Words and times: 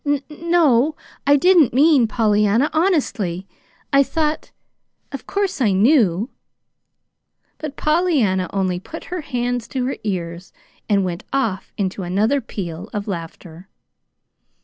"N 0.03 0.23
no, 0.31 0.95
I 1.27 1.35
didn't 1.35 1.75
mean 1.75 2.07
Pollyanna, 2.07 2.71
honestly, 2.73 3.45
I 3.93 4.01
thought 4.01 4.49
of 5.11 5.27
course 5.27 5.61
I 5.61 5.73
knew" 5.73 6.31
But 7.59 7.75
Pollyanna 7.75 8.49
only 8.51 8.79
put 8.79 9.03
her 9.13 9.21
hands 9.21 9.67
to 9.67 9.85
her 9.85 9.97
ears 10.03 10.53
and 10.89 11.05
went 11.05 11.23
off 11.31 11.71
into 11.77 12.01
another 12.01 12.41
peal 12.41 12.89
of 12.91 13.07
laughter. 13.07 13.69